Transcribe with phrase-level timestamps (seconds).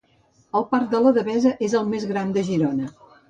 [0.59, 2.89] El parc de La Devesa és el més gran de Girona